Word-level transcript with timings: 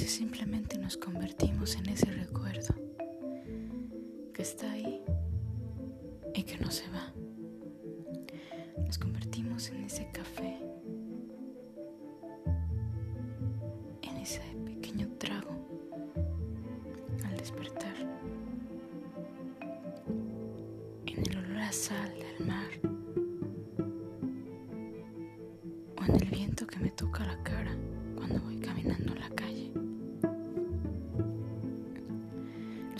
veces 0.00 0.16
simplemente 0.16 0.78
nos 0.78 0.96
convertimos 0.96 1.76
en 1.76 1.90
ese 1.90 2.06
recuerdo 2.06 2.74
que 4.32 4.40
está 4.40 4.72
ahí 4.72 5.02
y 6.34 6.42
que 6.42 6.56
no 6.58 6.70
se 6.70 6.84
va. 6.88 7.12
Nos 8.86 8.96
convertimos 8.96 9.68
en 9.68 9.84
ese 9.84 10.08
café, 10.10 10.56
en 14.00 14.16
ese 14.16 14.40
pequeño 14.64 15.06
trago 15.18 15.50
al 17.26 17.36
despertar, 17.36 17.94
en 21.04 21.18
el 21.18 21.36
olor 21.36 21.58
a 21.58 21.72
sal 21.72 22.10
del 22.14 22.46
mar 22.46 22.70
o 25.98 26.04
en 26.04 26.22
el 26.22 26.30
viento 26.30 26.66
que 26.66 26.78
me 26.78 26.90
toca 26.90 27.26
la 27.26 27.42
cara 27.42 27.76
cuando 28.16 28.40
voy 28.40 28.58
caminando 28.60 29.12
en 29.12 29.20
la 29.20 29.28
calle. 29.30 29.89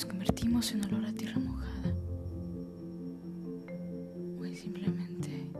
Nos 0.00 0.06
convertimos 0.06 0.72
en 0.72 0.82
olor 0.86 1.04
a 1.04 1.12
tierra 1.12 1.38
mojada 1.38 1.94
o 4.38 4.44
en 4.46 4.56
simplemente 4.56 5.52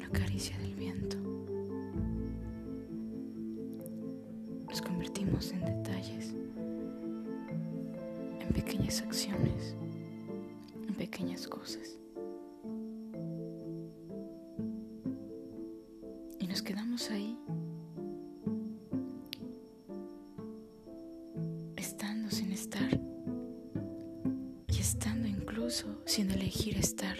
la 0.00 0.08
caricia 0.08 0.56
del 0.56 0.74
viento. 0.74 1.18
Nos 4.66 4.80
convertimos 4.80 5.52
en 5.52 5.66
detalles, 5.66 6.34
en 8.40 8.48
pequeñas 8.54 9.02
acciones, 9.02 9.76
en 10.88 10.94
pequeñas 10.94 11.46
cosas. 11.46 11.98
Y 16.38 16.46
nos 16.46 16.62
quedamos 16.62 17.10
ahí 17.10 17.38
sin 22.32 22.50
estar 22.50 22.98
y 24.66 24.78
estando 24.80 25.28
incluso 25.28 26.00
sin 26.06 26.30
elegir 26.30 26.78
estar. 26.78 27.14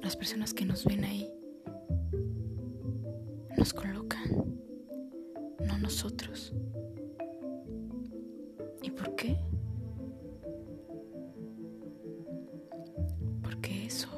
Las 0.00 0.16
personas 0.16 0.54
que 0.54 0.64
nos 0.64 0.84
ven 0.84 1.04
ahí 1.04 1.28
nos 3.56 3.74
colocan, 3.74 4.56
no 5.66 5.78
nosotros. 5.78 6.54
¿Y 8.82 8.90
por 8.92 9.16
qué? 9.16 9.36
Porque 13.42 13.84
eso 13.84 14.08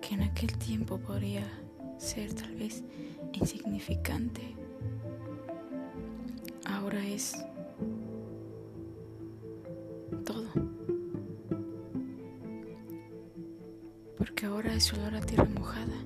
que 0.00 0.14
en 0.14 0.22
aquel 0.22 0.56
tiempo 0.56 0.98
podría 0.98 1.44
ser 1.98 2.32
tal 2.34 2.54
vez 2.54 2.84
insignificante, 3.32 4.54
ahora 6.80 7.06
es 7.06 7.36
todo. 10.24 10.48
Porque 14.16 14.46
ahora 14.46 14.74
es 14.74 14.92
olor 14.94 15.14
a 15.14 15.20
tierra 15.20 15.44
mojada. 15.44 15.98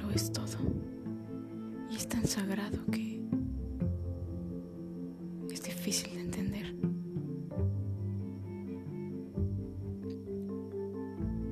Lo 0.00 0.10
es 0.10 0.30
todo. 0.32 0.58
Y 1.90 1.96
es 1.96 2.06
tan 2.06 2.26
sagrado 2.26 2.78
que 2.92 3.22
es 5.50 5.62
difícil 5.62 6.14
de 6.14 6.20
entender. 6.20 6.74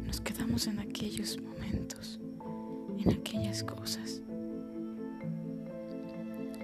Nos 0.06 0.20
quedamos 0.20 0.66
en 0.66 0.80
aquellos 0.80 1.40
momentos, 1.40 2.20
en 2.98 3.10
aquellas 3.10 3.64
cosas. 3.64 4.22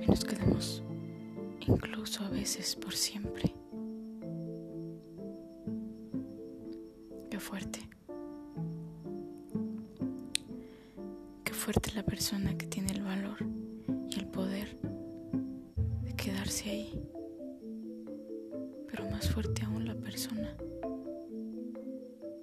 Nos 0.08 0.24
quedamos 0.24 0.82
incluso 1.60 2.24
a 2.24 2.30
veces 2.30 2.74
por 2.76 2.94
siempre. 2.94 3.54
Qué 7.30 7.38
fuerte. 7.38 7.80
Qué 11.44 11.52
fuerte 11.52 11.92
la 11.94 12.02
persona 12.02 12.56
que 12.56 12.66
tiene 12.66 12.92
el 12.92 13.02
valor 13.02 13.36
y 14.10 14.19
el 14.19 14.26
poder 14.28 14.78
de 16.04 16.14
quedarse 16.16 16.70
ahí. 16.70 17.02
Pero 18.90 19.10
más 19.10 19.28
fuerte 19.30 19.62
aún 19.66 19.86
la 19.86 19.94
persona 19.94 20.56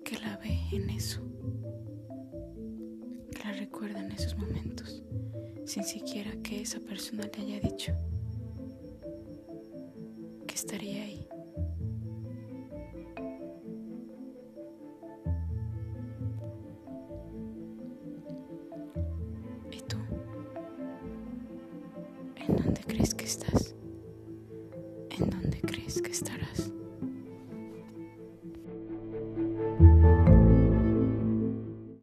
que 0.03 0.19
la 0.19 0.37
ve 0.37 0.59
en 0.71 0.91
eso. 0.91 1.21
Que 3.31 3.43
la 3.43 3.53
recuerda 3.53 4.01
en 4.01 4.11
esos 4.11 4.37
momentos. 4.37 5.01
Sin 5.65 5.83
siquiera 5.83 6.31
que 6.43 6.61
esa 6.61 6.79
persona 6.79 7.27
le 7.35 7.43
haya 7.43 7.59
dicho 7.59 7.91
que 10.47 10.53
estaría 10.53 11.03
ahí. 11.03 11.27
¿Y 19.71 19.81
tú? 19.81 19.97
¿En 22.35 22.55
dónde 22.55 22.81
crees 22.85 23.15
que 23.15 23.25
estás? 23.25 23.73
¿En 25.17 25.29
dónde 25.31 25.61
crees 25.61 25.99
que 25.99 26.11
estarás? 26.11 26.71